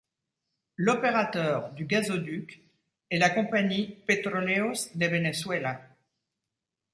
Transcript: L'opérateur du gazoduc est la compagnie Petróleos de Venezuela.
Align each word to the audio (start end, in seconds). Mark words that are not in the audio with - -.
L'opérateur 0.77 1.73
du 1.73 1.85
gazoduc 1.85 2.63
est 3.11 3.19
la 3.19 3.29
compagnie 3.29 3.97
Petróleos 4.07 4.89
de 4.95 5.05
Venezuela. 5.05 5.79